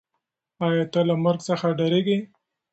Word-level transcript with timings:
آیا 0.67 0.85
ته 0.93 0.99
له 1.09 1.15
مرګ 1.23 1.39
څخه 1.49 1.67
ډارېږې؟ 1.77 2.17